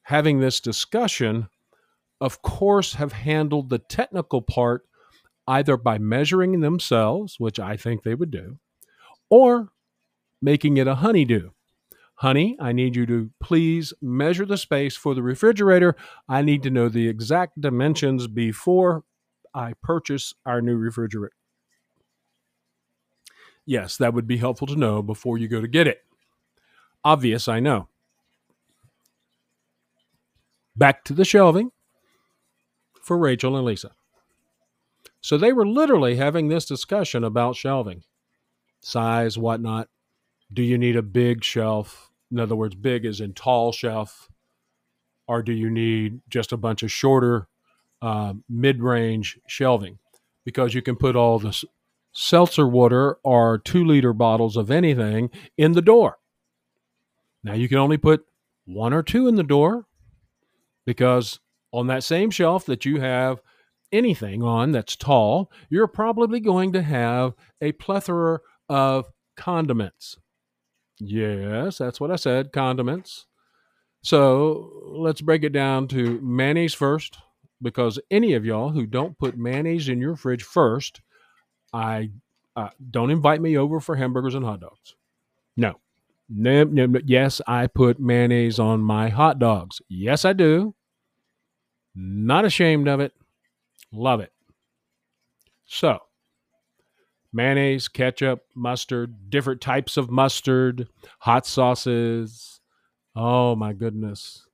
having 0.04 0.40
this 0.40 0.60
discussion, 0.60 1.48
of 2.22 2.42
course, 2.42 2.94
have 2.94 3.14
handled 3.14 3.70
the 3.70 3.80
technical 3.80 4.42
part 4.42 4.84
either 5.48 5.78
by 5.78 5.98
measuring 5.98 6.60
themselves, 6.60 7.40
which 7.40 7.60
I 7.60 7.78
think 7.78 8.04
they 8.04 8.16
would 8.16 8.32
do, 8.32 8.58
or 9.30 9.70
making 10.42 10.78
it 10.78 10.88
a 10.88 10.96
honeydew. 10.96 11.50
Honey, 12.20 12.56
I 12.60 12.72
need 12.72 12.96
you 12.96 13.06
to 13.08 13.32
please 13.42 13.94
measure 14.02 14.46
the 14.46 14.58
space 14.58 14.96
for 14.96 15.14
the 15.14 15.22
refrigerator. 15.22 15.96
I 16.30 16.42
need 16.44 16.64
to 16.64 16.70
know 16.70 16.88
the 16.88 17.10
exact 17.10 17.60
dimensions 17.60 18.28
before 18.28 19.04
I 19.54 19.74
purchase 19.84 20.34
our 20.46 20.62
new 20.62 20.78
refrigerator. 20.78 21.36
Yes, 23.66 23.98
that 23.98 24.14
would 24.14 24.28
be 24.28 24.38
helpful 24.38 24.68
to 24.68 24.76
know 24.76 25.02
before 25.02 25.38
you 25.38 25.48
go 25.48 25.62
to 25.62 25.68
get 25.68 25.88
it. 25.88 26.04
Obvious, 27.04 27.48
I 27.48 27.60
know. 27.60 27.88
Back 30.76 31.04
to 31.06 31.14
the 31.14 31.26
shelving 31.26 31.72
for 33.02 33.18
Rachel 33.18 33.56
and 33.56 33.66
Lisa. 33.66 33.92
So 35.22 35.38
they 35.38 35.54
were 35.54 35.66
literally 35.66 36.18
having 36.18 36.48
this 36.48 36.66
discussion 36.66 37.24
about 37.24 37.56
shelving 37.56 38.04
size, 38.82 39.38
whatnot. 39.38 39.90
Do 40.54 40.62
you 40.62 40.78
need 40.78 40.96
a 40.96 41.02
big 41.02 41.44
shelf? 41.44 42.12
In 42.32 42.40
other 42.40 42.56
words, 42.56 42.76
big 42.76 43.06
is 43.06 43.20
in 43.20 43.34
tall 43.34 43.72
shelf, 43.72 44.30
or 45.28 45.42
do 45.42 45.52
you 45.52 45.70
need 45.70 46.22
just 46.30 46.52
a 46.52 46.58
bunch 46.58 46.84
of 46.84 46.92
shorter, 46.92 47.48
uh, 48.02 48.34
mid 48.48 48.84
range 48.84 49.40
shelving? 49.48 49.98
Because 50.44 50.76
you 50.76 50.84
can 50.84 50.96
put 50.96 51.16
all 51.16 51.40
the 51.40 51.64
seltzer 52.16 52.68
water 52.68 53.18
or 53.24 53.58
two 53.60 53.84
liter 53.84 54.14
bottles 54.14 54.56
of 54.56 54.72
anything 54.72 55.30
in 55.58 55.74
the 55.74 55.82
door. 55.82 56.18
Now 57.44 57.54
you 57.54 57.70
can 57.70 57.78
only 57.78 57.98
put 57.98 58.26
one 58.66 58.94
or 58.94 59.04
two 59.04 59.28
in 59.28 59.36
the 59.36 59.44
door 59.44 59.86
because 60.86 61.40
on 61.72 61.88
that 61.88 62.04
same 62.04 62.32
shelf 62.32 62.66
that 62.66 62.86
you 62.86 63.02
have 63.02 63.42
anything 63.92 64.42
on 64.42 64.72
that's 64.72 64.96
tall, 64.96 65.52
you're 65.70 65.88
probably 65.88 66.40
going 66.40 66.72
to 66.74 66.82
have 66.82 67.34
a 67.62 67.74
plethora 67.74 68.40
of 68.70 69.06
condiments. 69.36 70.18
Yes, 71.00 71.78
that's 71.78 72.00
what 72.00 72.12
I 72.12 72.16
said 72.16 72.54
condiments. 72.54 73.28
So 74.02 74.72
let's 74.86 75.22
break 75.22 75.44
it 75.44 75.52
down 75.52 75.88
to 75.90 76.20
mayonnaise 76.22 76.74
first, 76.74 77.18
because 77.62 78.00
any 78.10 78.34
of 78.34 78.46
y'all 78.46 78.70
who 78.70 78.86
don't 78.86 79.18
put 79.18 79.38
mayonnaise 79.38 79.90
in 79.90 80.00
your 80.00 80.16
fridge 80.16 80.44
first, 80.44 81.02
I 81.76 82.12
uh, 82.56 82.70
don't 82.90 83.12
invite 83.12 83.42
me 83.42 83.58
over 83.58 83.80
for 83.80 83.96
hamburgers 83.96 84.34
and 84.34 84.46
hot 84.46 84.62
dogs. 84.62 84.96
No. 85.58 85.76
No, 86.30 86.64
no, 86.64 86.86
no. 86.86 87.00
Yes, 87.06 87.42
I 87.46 87.68
put 87.68 88.00
mayonnaise 88.00 88.60
on 88.60 88.82
my 88.82 89.10
hot 89.10 89.40
dogs. 89.40 89.82
Yes, 89.90 90.24
I 90.26 90.34
do. 90.34 90.74
Not 91.94 92.46
ashamed 92.46 92.88
of 92.88 93.00
it. 93.00 93.14
Love 93.92 94.22
it. 94.22 94.32
So, 95.66 96.00
mayonnaise, 97.34 97.88
ketchup, 97.88 98.46
mustard, 98.56 99.30
different 99.30 99.62
types 99.62 99.98
of 99.98 100.10
mustard, 100.10 100.88
hot 101.20 101.46
sauces. 101.46 102.60
Oh 103.16 103.56
my 103.56 103.74
goodness. 103.74 104.48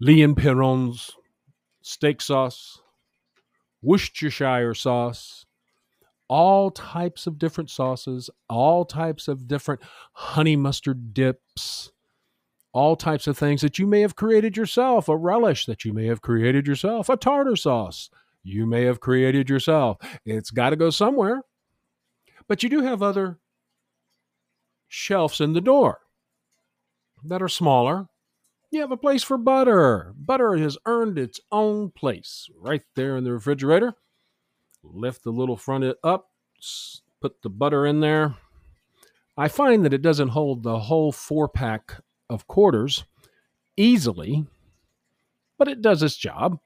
Lea 0.00 0.22
and 0.22 0.36
Perrins 0.36 1.12
steak 1.82 2.20
sauce, 2.20 2.80
Worcestershire 3.82 4.74
sauce, 4.74 5.46
all 6.32 6.70
types 6.70 7.26
of 7.26 7.38
different 7.38 7.68
sauces, 7.68 8.30
all 8.48 8.86
types 8.86 9.28
of 9.28 9.46
different 9.46 9.82
honey 10.14 10.56
mustard 10.56 11.12
dips, 11.12 11.92
all 12.72 12.96
types 12.96 13.26
of 13.26 13.36
things 13.36 13.60
that 13.60 13.78
you 13.78 13.86
may 13.86 14.00
have 14.00 14.16
created 14.16 14.56
yourself, 14.56 15.10
a 15.10 15.16
relish 15.16 15.66
that 15.66 15.84
you 15.84 15.92
may 15.92 16.06
have 16.06 16.22
created 16.22 16.66
yourself, 16.66 17.10
a 17.10 17.18
tartar 17.18 17.54
sauce 17.54 18.08
you 18.42 18.64
may 18.64 18.84
have 18.84 18.98
created 18.98 19.50
yourself. 19.50 19.98
It's 20.24 20.50
got 20.50 20.70
to 20.70 20.76
go 20.76 20.88
somewhere. 20.88 21.42
But 22.48 22.62
you 22.62 22.70
do 22.70 22.80
have 22.80 23.02
other 23.02 23.38
shelves 24.88 25.38
in 25.38 25.52
the 25.52 25.60
door 25.60 25.98
that 27.24 27.42
are 27.42 27.48
smaller. 27.48 28.08
You 28.70 28.80
have 28.80 28.90
a 28.90 28.96
place 28.96 29.22
for 29.22 29.36
butter. 29.36 30.14
Butter 30.16 30.56
has 30.56 30.78
earned 30.86 31.18
its 31.18 31.40
own 31.52 31.90
place 31.90 32.48
right 32.56 32.84
there 32.96 33.18
in 33.18 33.24
the 33.24 33.32
refrigerator. 33.34 33.96
Lift 34.84 35.24
the 35.24 35.30
little 35.30 35.56
front 35.56 35.96
up, 36.02 36.30
put 37.20 37.40
the 37.42 37.50
butter 37.50 37.86
in 37.86 38.00
there. 38.00 38.34
I 39.36 39.48
find 39.48 39.84
that 39.84 39.94
it 39.94 40.02
doesn't 40.02 40.28
hold 40.28 40.62
the 40.62 40.78
whole 40.78 41.12
four 41.12 41.48
pack 41.48 42.00
of 42.28 42.46
quarters 42.46 43.04
easily, 43.76 44.44
but 45.56 45.68
it 45.68 45.82
does 45.82 46.02
its 46.02 46.16
job. 46.16 46.58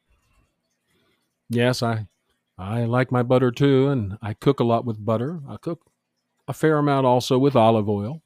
Yes, 1.49 1.83
I 1.83 2.09
I 2.59 2.85
like 2.85 3.13
my 3.13 3.23
butter 3.23 3.51
too, 3.51 3.89
and 3.89 4.19
I 4.23 4.33
cook 4.35 4.61
a 4.61 4.65
lot 4.65 4.85
with 4.85 5.05
butter. 5.05 5.41
I 5.49 5.59
cook 5.59 5.83
a 6.49 6.53
fair 6.53 6.79
amount 6.79 7.07
also 7.07 7.39
with 7.39 7.55
olive 7.55 7.89
oil. 7.89 8.23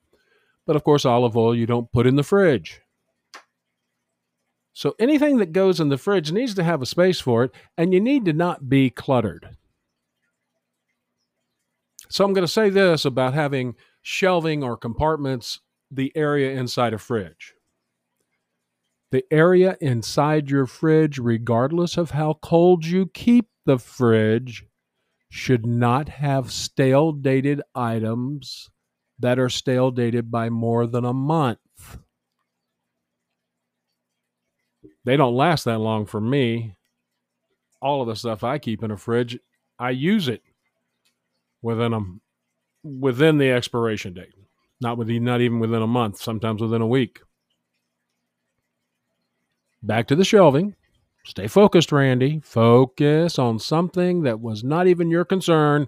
But 0.66 0.76
of 0.76 0.84
course, 0.84 1.04
olive 1.04 1.36
oil 1.36 1.54
you 1.54 1.66
don't 1.66 1.90
put 1.90 2.06
in 2.06 2.16
the 2.16 2.22
fridge. 2.22 2.80
So 4.72 4.94
anything 4.98 5.38
that 5.38 5.52
goes 5.52 5.80
in 5.80 5.88
the 5.88 5.98
fridge 5.98 6.30
needs 6.30 6.54
to 6.54 6.62
have 6.62 6.80
a 6.80 6.86
space 6.86 7.20
for 7.20 7.44
it, 7.44 7.50
and 7.76 7.92
you 7.92 8.00
need 8.00 8.24
to 8.26 8.32
not 8.32 8.68
be 8.68 8.88
cluttered. 8.88 9.56
So 12.10 12.24
I'm 12.24 12.32
going 12.32 12.46
to 12.46 12.52
say 12.52 12.70
this 12.70 13.04
about 13.04 13.34
having 13.34 13.76
shelving 14.02 14.64
or 14.64 14.76
compartments, 14.76 15.60
the 15.92 16.12
area 16.16 16.50
inside 16.50 16.92
a 16.92 16.98
fridge. 16.98 17.54
The 19.12 19.24
area 19.30 19.76
inside 19.80 20.50
your 20.50 20.66
fridge, 20.66 21.18
regardless 21.18 21.96
of 21.96 22.10
how 22.10 22.34
cold 22.42 22.84
you 22.84 23.06
keep 23.14 23.48
the 23.64 23.78
fridge, 23.78 24.66
should 25.30 25.64
not 25.64 26.08
have 26.08 26.50
stale 26.50 27.12
dated 27.12 27.62
items 27.76 28.70
that 29.20 29.38
are 29.38 29.48
stale 29.48 29.92
dated 29.92 30.30
by 30.30 30.50
more 30.50 30.86
than 30.86 31.04
a 31.04 31.12
month. 31.12 31.58
They 35.04 35.16
don't 35.16 35.34
last 35.34 35.64
that 35.64 35.78
long 35.78 36.06
for 36.06 36.20
me. 36.20 36.74
All 37.80 38.02
of 38.02 38.08
the 38.08 38.16
stuff 38.16 38.42
I 38.42 38.58
keep 38.58 38.82
in 38.82 38.90
a 38.90 38.96
fridge, 38.96 39.38
I 39.78 39.90
use 39.90 40.28
it 40.28 40.42
within 41.62 41.92
a 41.92 42.00
within 42.82 43.38
the 43.38 43.50
expiration 43.50 44.14
date. 44.14 44.34
Not 44.80 44.98
within 44.98 45.24
not 45.24 45.40
even 45.40 45.60
within 45.60 45.82
a 45.82 45.86
month, 45.86 46.20
sometimes 46.20 46.62
within 46.62 46.82
a 46.82 46.86
week. 46.86 47.20
Back 49.82 50.08
to 50.08 50.16
the 50.16 50.24
shelving. 50.24 50.74
Stay 51.24 51.46
focused, 51.46 51.92
Randy. 51.92 52.40
Focus 52.40 53.38
on 53.38 53.58
something 53.58 54.22
that 54.22 54.40
was 54.40 54.64
not 54.64 54.86
even 54.86 55.10
your 55.10 55.24
concern 55.24 55.86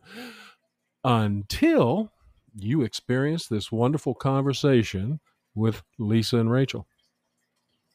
until 1.05 2.13
you 2.55 2.83
experienced 2.83 3.49
this 3.49 3.73
wonderful 3.73 4.15
conversation 4.15 5.21
with 5.55 5.83
Lisa 5.99 6.39
and 6.39 6.51
Rachel. 6.51 6.87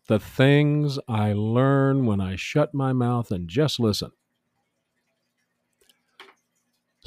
The 0.08 0.20
things 0.20 0.98
I 1.08 1.34
learn 1.34 2.06
when 2.06 2.22
I 2.22 2.36
shut 2.36 2.74
my 2.74 2.94
mouth 2.94 3.32
and 3.32 3.48
just 3.48 3.80
listen. 3.80 4.12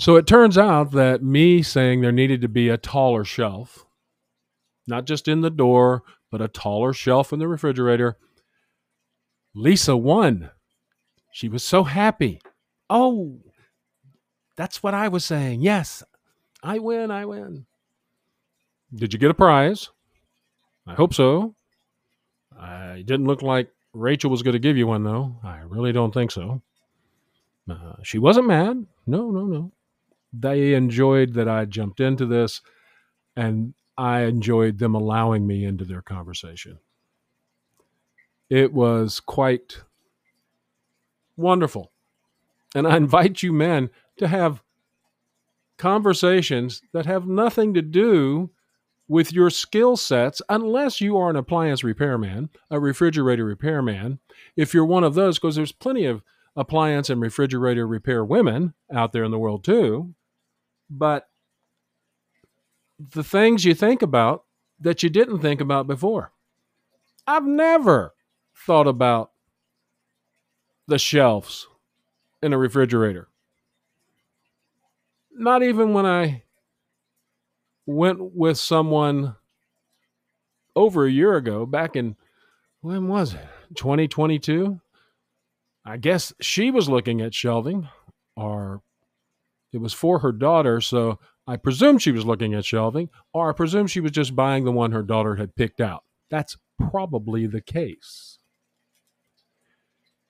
So 0.01 0.17
it 0.17 0.27
turns 0.27 0.57
out 0.57 0.93
that 0.93 1.23
me 1.23 1.63
saying 1.63 2.01
there 2.01 2.11
needed 2.11 2.41
to 2.41 2.49
be 2.49 2.71
a 2.71 2.79
taller 2.79 3.23
shelf, 3.23 3.85
not 4.87 5.05
just 5.05 5.29
in 5.29 5.43
the 5.43 5.51
door, 5.51 6.05
but 6.31 6.41
a 6.41 6.49
taller 6.49 6.95
shelf 6.95 7.35
in 7.35 7.39
the 7.39 7.47
refrigerator 7.47 8.17
Lisa 9.55 9.95
won. 9.95 10.53
She 11.33 11.51
was 11.51 11.63
so 11.63 11.85
happy. 11.85 12.41
Oh, 12.89 13.41
that's 14.57 14.83
what 14.83 14.95
I 14.95 15.09
was 15.09 15.23
saying. 15.23 15.61
Yes, 15.61 16.03
I 16.63 16.79
win. 16.79 17.11
I 17.11 17.27
win. 17.27 17.67
Did 18.95 19.13
you 19.13 19.19
get 19.19 19.31
a 19.31 19.35
prize? 19.35 19.91
I 20.87 20.95
hope 20.95 21.13
so. 21.13 21.55
I 22.59 23.03
didn't 23.05 23.27
look 23.27 23.43
like 23.43 23.69
Rachel 23.93 24.31
was 24.31 24.43
going 24.43 24.55
to 24.55 24.59
give 24.59 24.79
you 24.79 24.87
one, 24.87 25.05
though. 25.05 25.37
I 25.45 25.59
really 25.59 25.93
don't 25.93 26.15
think 26.15 26.31
so. 26.31 26.63
Uh, 27.69 27.97
she 28.03 28.19
wasn't 28.19 28.47
mad. 28.47 28.87
No, 29.07 29.31
no, 29.31 29.45
no. 29.45 29.73
They 30.33 30.75
enjoyed 30.75 31.35
that 31.35 31.49
I 31.49 31.65
jumped 31.65 32.01
into 32.01 32.27
this, 32.27 32.61
and 33.37 33.75
I 33.97 34.21
enjoyed 34.23 34.79
them 34.79 34.95
allowing 34.95 35.47
me 35.47 35.65
into 35.65 35.85
their 35.85 36.03
conversation. 36.03 36.79
It 38.49 38.73
was 38.73 39.21
quite 39.21 39.83
wonderful. 41.37 41.93
And 42.75 42.87
I 42.87 42.97
invite 42.97 43.43
you 43.43 43.53
men 43.53 43.91
to 44.19 44.29
have 44.29 44.63
conversations 45.79 46.83
that 46.93 47.07
have 47.07 47.27
nothing 47.27 47.75
to 47.75 47.83
do 47.83 48.51
with 49.09 49.33
your 49.33 49.51
skill 49.51 49.97
sets 49.97 50.41
unless 50.49 51.01
you 51.01 51.17
are 51.17 51.31
an 51.31 51.37
appliance 51.37 51.83
repairman, 51.83 52.49
a 52.71 52.79
refrigerator 52.79 53.45
repairman. 53.45 54.21
If 54.57 54.73
you're 54.73 54.85
one 54.85 55.03
of 55.03 55.15
those, 55.15 55.39
because 55.39 55.57
there's 55.57 55.73
plenty 55.73 56.05
of 56.05 56.23
appliance 56.55 57.11
and 57.11 57.21
refrigerator 57.21 57.87
repair 57.87 58.25
women 58.25 58.75
out 58.93 59.13
there 59.13 59.25
in 59.25 59.31
the 59.31 59.39
world 59.39 59.65
too. 59.65 60.15
But 60.91 61.29
the 62.99 63.25
things 63.25 63.65
you 63.65 63.75
think 63.75 64.03
about 64.03 64.45
that 64.81 65.03
you 65.03 65.09
didn't 65.09 65.41
think 65.41 65.61
about 65.61 65.87
before. 65.87 66.33
I've 67.27 67.47
never 67.47 68.15
thought 68.55 68.87
about 68.87 69.31
the 70.87 70.99
shelves 70.99 71.69
in 72.43 72.53
a 72.53 72.59
refrigerator. 72.59 73.29
Not 75.33 75.63
even 75.63 75.93
when 75.93 76.07
I 76.07 76.43
went 77.87 78.35
with 78.35 78.59
someone 78.59 79.37
over 80.75 81.07
a 81.07 81.11
year 81.11 81.37
ago, 81.37 81.67
back 81.67 81.97
in 81.97 82.17
when 82.81 83.09
was 83.09 83.35
it? 83.35 83.47
2022? 83.75 84.81
I 85.85 85.97
guess 85.97 86.33
she 86.41 86.71
was 86.71 86.89
looking 86.89 87.21
at 87.21 87.35
shelving, 87.35 87.89
or 88.37 88.83
it 89.73 89.79
was 89.79 89.93
for 89.93 90.19
her 90.21 90.33
daughter. 90.33 90.81
So 90.81 91.19
I 91.47 91.57
presume 91.57 91.99
she 91.99 92.13
was 92.13 92.25
looking 92.25 92.55
at 92.55 92.65
shelving, 92.65 93.09
or 93.33 93.51
I 93.51 93.53
presume 93.53 93.87
she 93.87 94.01
was 94.01 94.13
just 94.13 94.37
buying 94.37 94.65
the 94.65 94.73
one 94.73 94.93
her 94.93 95.03
daughter 95.03 95.37
had 95.37 95.55
picked 95.55 95.81
out. 95.81 96.05
That's 96.31 96.57
probably 96.79 97.47
the 97.47 97.61
case. 97.61 98.39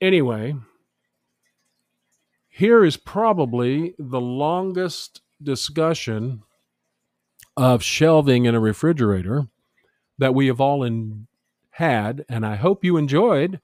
Anyway, 0.01 0.55
here 2.49 2.85
is 2.85 2.97
probably 2.97 3.95
the 3.99 4.21
longest 4.21 5.21
discussion 5.43 6.43
of 7.57 7.83
shelving 7.83 8.47
in 8.47 8.55
a 8.55 8.61
refrigerator 8.61 9.49
that 10.19 10.35
we 10.35 10.47
have 10.47 10.61
all 10.61 10.83
in, 10.83 11.27
had, 11.71 12.25
and 12.29 12.45
I 12.45 12.57
hope 12.57 12.85
you 12.85 12.97
enjoyed 12.97 13.61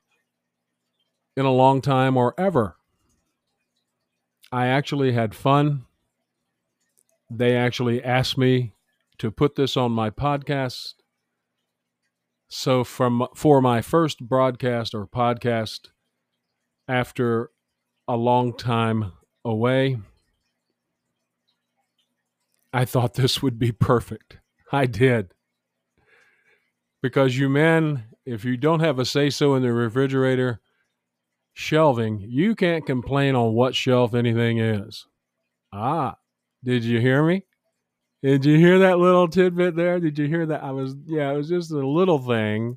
in 1.36 1.44
a 1.44 1.52
long 1.52 1.80
time 1.80 2.16
or 2.16 2.34
ever. 2.38 2.75
I 4.52 4.66
actually 4.66 5.12
had 5.12 5.34
fun. 5.34 5.84
they 7.30 7.56
actually 7.56 8.02
asked 8.02 8.38
me 8.38 8.72
to 9.18 9.30
put 9.30 9.56
this 9.56 9.76
on 9.76 9.92
my 9.92 10.10
podcast. 10.10 10.94
So 12.48 12.84
from 12.84 13.26
for 13.34 13.60
my 13.60 13.82
first 13.82 14.20
broadcast 14.20 14.94
or 14.94 15.06
podcast 15.06 15.88
after 16.86 17.50
a 18.06 18.16
long 18.16 18.56
time 18.56 19.12
away, 19.44 19.98
I 22.72 22.84
thought 22.84 23.14
this 23.14 23.42
would 23.42 23.58
be 23.58 23.72
perfect. 23.72 24.38
I 24.70 24.86
did. 24.86 25.32
Because 27.02 27.38
you 27.38 27.48
men, 27.48 28.04
if 28.24 28.44
you 28.44 28.56
don't 28.56 28.80
have 28.80 28.98
a 28.98 29.04
say 29.04 29.30
so 29.30 29.54
in 29.54 29.62
the 29.62 29.72
refrigerator 29.72 30.60
shelving, 31.56 32.20
you 32.20 32.54
can't 32.54 32.84
complain 32.84 33.34
on 33.34 33.54
what 33.54 33.74
shelf 33.74 34.12
anything 34.14 34.58
is. 34.58 35.06
Ah, 35.72 36.16
did 36.62 36.84
you 36.84 37.00
hear 37.00 37.24
me? 37.24 37.46
Did 38.22 38.44
you 38.44 38.58
hear 38.58 38.80
that 38.80 38.98
little 38.98 39.26
tidbit 39.26 39.74
there? 39.74 39.98
Did 39.98 40.18
you 40.18 40.26
hear 40.26 40.44
that? 40.46 40.62
I 40.62 40.72
was, 40.72 40.94
yeah, 41.06 41.32
it 41.32 41.36
was 41.36 41.48
just 41.48 41.70
a 41.70 41.86
little 41.86 42.18
thing, 42.18 42.76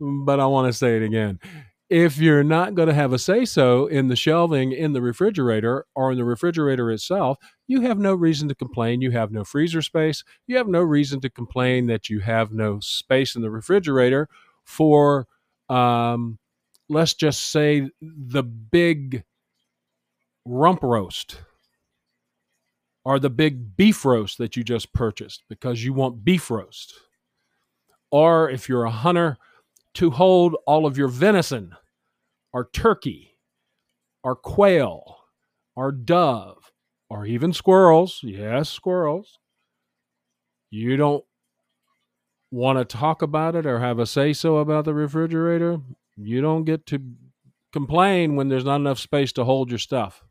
but 0.00 0.40
I 0.40 0.46
want 0.46 0.72
to 0.72 0.72
say 0.72 0.96
it 0.96 1.02
again. 1.02 1.38
If 1.90 2.16
you're 2.16 2.44
not 2.44 2.74
going 2.74 2.88
to 2.88 2.94
have 2.94 3.12
a 3.12 3.18
say 3.18 3.44
so 3.44 3.86
in 3.86 4.08
the 4.08 4.16
shelving 4.16 4.72
in 4.72 4.94
the 4.94 5.02
refrigerator 5.02 5.84
or 5.94 6.12
in 6.12 6.16
the 6.16 6.24
refrigerator 6.24 6.90
itself, 6.90 7.36
you 7.66 7.82
have 7.82 7.98
no 7.98 8.14
reason 8.14 8.48
to 8.48 8.54
complain. 8.54 9.02
You 9.02 9.10
have 9.10 9.32
no 9.32 9.44
freezer 9.44 9.82
space. 9.82 10.24
You 10.46 10.56
have 10.56 10.68
no 10.68 10.80
reason 10.80 11.20
to 11.20 11.30
complain 11.30 11.88
that 11.88 12.08
you 12.08 12.20
have 12.20 12.52
no 12.52 12.80
space 12.80 13.36
in 13.36 13.42
the 13.42 13.50
refrigerator 13.50 14.28
for, 14.64 15.26
um, 15.68 16.38
let's 16.88 17.14
just 17.14 17.50
say, 17.50 17.90
the 18.00 18.42
big 18.42 19.24
rump 20.44 20.82
roast 20.82 21.40
or 23.04 23.18
the 23.18 23.30
big 23.30 23.76
beef 23.76 24.04
roast 24.04 24.38
that 24.38 24.56
you 24.56 24.64
just 24.64 24.92
purchased 24.92 25.42
because 25.48 25.84
you 25.84 25.92
want 25.92 26.24
beef 26.24 26.50
roast. 26.50 26.94
Or 28.10 28.48
if 28.48 28.68
you're 28.68 28.84
a 28.84 28.90
hunter, 28.90 29.36
to 29.94 30.10
hold 30.10 30.56
all 30.66 30.86
of 30.86 30.96
your 30.96 31.08
venison 31.08 31.74
or 32.52 32.68
turkey 32.72 33.36
or 34.22 34.36
quail 34.36 35.16
or 35.74 35.90
dove 35.90 36.70
or 37.10 37.26
even 37.26 37.52
squirrels. 37.52 38.20
Yes, 38.22 38.68
squirrels. 38.68 39.38
You 40.70 40.96
don't 40.96 41.24
want 42.50 42.78
to 42.78 42.84
talk 42.84 43.22
about 43.22 43.56
it 43.56 43.66
or 43.66 43.80
have 43.80 43.98
a 43.98 44.06
say 44.06 44.32
so 44.32 44.58
about 44.58 44.84
the 44.84 44.94
refrigerator. 44.94 45.80
You 46.20 46.40
don't 46.40 46.64
get 46.64 46.86
to 46.86 47.00
complain 47.72 48.36
when 48.36 48.48
there's 48.48 48.64
not 48.64 48.76
enough 48.76 48.98
space 48.98 49.32
to 49.32 49.44
hold 49.44 49.70
your 49.70 49.78
stuff 49.78 50.24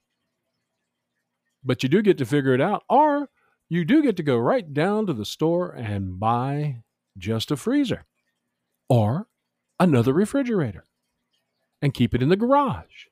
but 1.68 1.84
you 1.84 1.90
do 1.90 2.02
get 2.02 2.18
to 2.18 2.26
figure 2.26 2.54
it 2.54 2.62
out, 2.62 2.84
or 2.90 3.30
you 3.70 3.84
do 3.84 4.02
get 4.02 4.16
to 4.18 4.24
go 4.24 4.38
right 4.38 4.74
down 4.74 5.06
to 5.06 5.14
the 5.14 5.26
store 5.26 5.70
and 5.70 6.20
buy 6.20 6.84
just 7.18 7.52
a 7.52 7.58
freezer 7.58 8.06
or 8.88 9.28
another 9.80 10.14
refrigerator 10.14 10.86
and 11.82 11.94
keep 11.94 12.16
it 12.16 12.24
in 12.24 12.30
the 12.30 12.38
garage. 12.38 13.08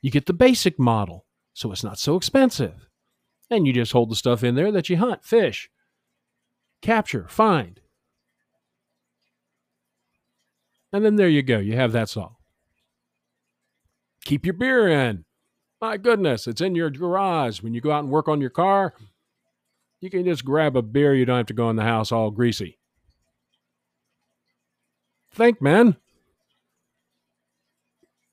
You 0.00 0.12
get 0.12 0.26
the 0.26 0.32
basic 0.32 0.78
model, 0.78 1.26
so 1.52 1.72
it's 1.72 1.82
not 1.82 1.98
so 1.98 2.14
expensive. 2.14 2.88
And 3.50 3.66
you 3.66 3.72
just 3.72 3.92
hold 3.92 4.10
the 4.10 4.16
stuff 4.16 4.44
in 4.44 4.54
there 4.54 4.70
that 4.70 4.88
you 4.88 4.98
hunt, 4.98 5.24
fish, 5.24 5.68
capture, 6.80 7.26
find. 7.28 7.80
And 10.92 11.04
then 11.04 11.16
there 11.16 11.28
you 11.28 11.42
go. 11.42 11.58
You 11.58 11.76
have 11.76 11.92
that 11.92 12.08
solved. 12.08 12.36
Keep 14.24 14.44
your 14.44 14.54
beer 14.54 14.88
in. 14.88 15.24
My 15.80 15.96
goodness, 15.96 16.46
it's 16.46 16.60
in 16.60 16.74
your 16.74 16.90
garage. 16.90 17.62
When 17.62 17.74
you 17.74 17.80
go 17.80 17.92
out 17.92 18.00
and 18.04 18.10
work 18.10 18.28
on 18.28 18.40
your 18.40 18.50
car, 18.50 18.94
you 20.00 20.10
can 20.10 20.24
just 20.24 20.44
grab 20.44 20.76
a 20.76 20.82
beer. 20.82 21.14
You 21.14 21.24
don't 21.24 21.36
have 21.36 21.46
to 21.46 21.54
go 21.54 21.70
in 21.70 21.76
the 21.76 21.82
house 21.82 22.10
all 22.10 22.30
greasy. 22.30 22.78
Think, 25.32 25.62
man. 25.62 25.96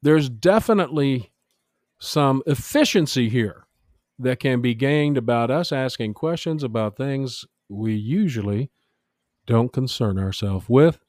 There's 0.02 0.30
definitely 0.30 1.32
some 2.00 2.44
efficiency 2.46 3.30
here 3.30 3.66
that 4.20 4.40
can 4.40 4.62
be 4.62 4.76
gained 4.76 5.18
about 5.18 5.52
us 5.52 5.72
asking 5.72 6.14
questions 6.14 6.64
about 6.64 6.96
things 6.96 7.46
we 7.70 7.94
usually 7.94 8.72
don't 9.46 9.74
concern 9.74 10.18
ourselves 10.18 10.68
with 10.70 11.00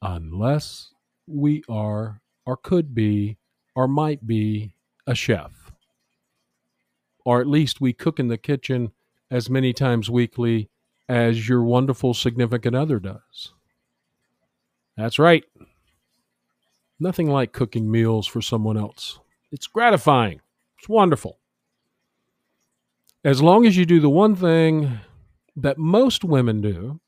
unless 0.00 0.93
we 1.26 1.62
are 1.68 2.20
or 2.46 2.56
could 2.56 2.94
be 2.94 3.38
or 3.74 3.88
might 3.88 4.26
be 4.26 4.74
a 5.06 5.14
chef 5.14 5.64
or 7.24 7.40
at 7.40 7.46
least 7.46 7.80
we 7.80 7.92
cook 7.92 8.20
in 8.20 8.28
the 8.28 8.38
kitchen 8.38 8.92
as 9.30 9.48
many 9.48 9.72
times 9.72 10.10
weekly 10.10 10.68
as 11.08 11.48
your 11.48 11.62
wonderful 11.62 12.14
significant 12.14 12.76
other 12.76 13.00
does. 13.00 13.52
That's 14.96 15.18
right. 15.18 15.44
Nothing 17.00 17.28
like 17.28 17.52
cooking 17.52 17.90
meals 17.90 18.26
for 18.26 18.40
someone 18.40 18.76
else. 18.76 19.18
It's 19.50 19.66
gratifying. 19.66 20.40
It's 20.78 20.88
wonderful. 20.88 21.38
As 23.24 23.42
long 23.42 23.66
as 23.66 23.76
you 23.76 23.86
do 23.86 24.00
the 24.00 24.10
one 24.10 24.36
thing 24.36 25.00
that 25.56 25.78
most 25.78 26.24
women 26.24 26.60
do, 26.60 27.00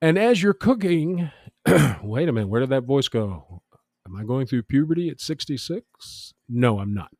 and 0.00 0.18
as 0.18 0.42
you're 0.42 0.54
cooking, 0.54 1.30
wait 2.02 2.28
a 2.28 2.32
minute, 2.32 2.48
where 2.48 2.60
did 2.60 2.70
that 2.70 2.84
voice 2.84 3.08
go? 3.08 3.62
Am 4.06 4.16
I 4.16 4.24
going 4.24 4.46
through 4.46 4.62
puberty 4.64 5.08
at 5.08 5.20
66? 5.20 6.32
No, 6.48 6.78
I'm 6.78 6.94
not. 6.94 7.10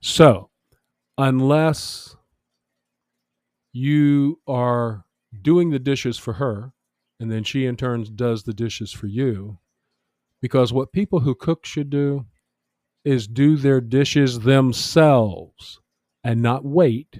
So, 0.00 0.50
unless 1.18 2.16
you 3.72 4.40
are 4.46 5.04
doing 5.42 5.70
the 5.70 5.78
dishes 5.78 6.16
for 6.16 6.34
her 6.34 6.72
and 7.20 7.30
then 7.30 7.44
she 7.44 7.66
in 7.66 7.76
turn 7.76 8.06
does 8.14 8.44
the 8.44 8.54
dishes 8.54 8.92
for 8.92 9.06
you 9.06 9.58
because 10.40 10.72
what 10.72 10.92
people 10.92 11.20
who 11.20 11.34
cook 11.34 11.66
should 11.66 11.90
do 11.90 12.26
is 13.04 13.26
do 13.26 13.56
their 13.56 13.80
dishes 13.80 14.40
themselves 14.40 15.80
and 16.22 16.40
not 16.42 16.64
wait 16.64 17.18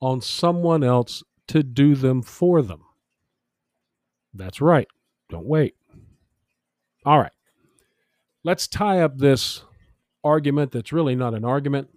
on 0.00 0.20
someone 0.20 0.84
else 0.84 1.22
to 1.48 1.62
do 1.62 1.94
them 1.94 2.22
for 2.22 2.62
them. 2.62 2.82
That's 4.32 4.60
right. 4.60 4.88
Don't 5.30 5.46
wait. 5.46 5.74
All 7.04 7.18
right. 7.18 7.32
Let's 8.44 8.66
tie 8.66 9.00
up 9.00 9.18
this 9.18 9.62
argument 10.22 10.72
that's 10.72 10.92
really 10.92 11.14
not 11.14 11.34
an 11.34 11.44
argument 11.44 11.88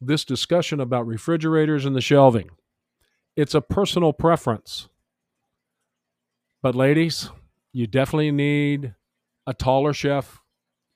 this 0.00 0.24
discussion 0.24 0.80
about 0.80 1.06
refrigerators 1.06 1.84
and 1.84 1.96
the 1.96 2.00
shelving. 2.00 2.50
It's 3.34 3.54
a 3.54 3.60
personal 3.60 4.12
preference. 4.12 4.88
But, 6.62 6.74
ladies, 6.74 7.30
you 7.72 7.86
definitely 7.86 8.32
need 8.32 8.94
a 9.46 9.54
taller 9.54 9.92
chef 9.92 10.40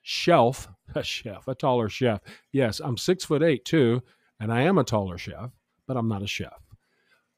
shelf. 0.02 0.68
A 0.92 1.04
chef, 1.04 1.46
a 1.46 1.54
taller 1.54 1.88
chef. 1.88 2.20
Yes, 2.50 2.80
I'm 2.80 2.96
six 2.96 3.24
foot 3.24 3.44
eight 3.44 3.64
too, 3.64 4.02
and 4.40 4.52
I 4.52 4.62
am 4.62 4.76
a 4.76 4.82
taller 4.82 5.18
chef, 5.18 5.52
but 5.86 5.96
I'm 5.96 6.08
not 6.08 6.24
a 6.24 6.26
chef. 6.26 6.60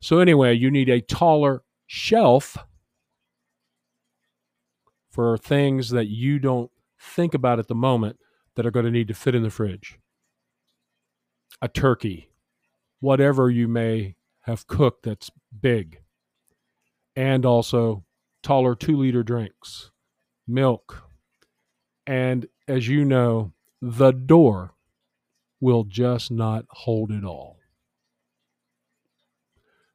So, 0.00 0.20
anyway, 0.20 0.55
you 0.55 0.70
need 0.70 0.88
a 0.88 1.02
taller 1.02 1.62
shelf 1.87 2.57
for 5.12 5.37
things 5.37 5.90
that 5.90 6.09
you 6.09 6.38
don't 6.38 6.70
think 6.98 7.35
about 7.35 7.59
at 7.59 7.68
the 7.68 7.75
moment 7.75 8.18
that 8.57 8.66
are 8.66 8.70
going 8.70 8.87
to 8.87 8.90
need 8.90 9.09
to 9.09 9.14
fit 9.14 9.35
in 9.35 9.42
the 9.42 9.51
fridge 9.51 9.98
a 11.61 11.68
turkey, 11.68 12.29
whatever 12.98 13.48
you 13.48 13.68
may 13.68 14.16
have 14.40 14.66
cooked 14.66 15.05
that's 15.05 15.31
big, 15.61 16.01
and 17.14 17.46
also 17.46 18.05
taller 18.42 18.75
two 18.75 18.96
liter 18.96 19.22
drinks, 19.22 19.90
milk. 20.48 21.05
And 22.05 22.46
as 22.66 22.88
you 22.88 23.05
know, 23.05 23.53
the 23.81 24.11
door 24.11 24.75
will 25.61 25.85
just 25.85 26.33
not 26.33 26.64
hold 26.68 27.12
it 27.12 27.25
all. 27.25 27.59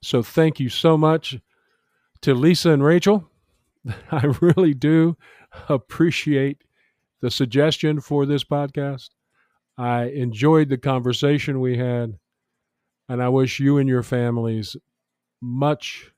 So 0.01 0.23
thank 0.23 0.59
you 0.59 0.69
so 0.69 0.97
much 0.97 1.37
to 2.21 2.33
Lisa 2.33 2.69
and 2.69 2.83
Rachel. 2.83 3.29
I 4.11 4.25
really 4.41 4.73
do 4.73 5.17
appreciate 5.69 6.63
the 7.21 7.31
suggestion 7.31 7.99
for 7.99 8.25
this 8.25 8.43
podcast. 8.43 9.09
I 9.77 10.05
enjoyed 10.05 10.69
the 10.69 10.77
conversation 10.77 11.59
we 11.59 11.77
had, 11.77 12.17
and 13.09 13.21
I 13.21 13.29
wish 13.29 13.59
you 13.59 13.77
and 13.77 13.87
your 13.87 14.03
families 14.03 14.75
much 15.41 16.11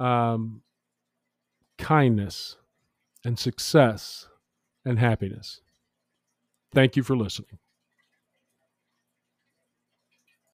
um, 0.00 0.62
kindness 1.78 2.56
and 3.24 3.38
success 3.38 4.28
and 4.84 4.98
happiness. 4.98 5.60
Thank 6.72 6.96
you 6.96 7.02
for 7.02 7.16
listening. 7.16 7.58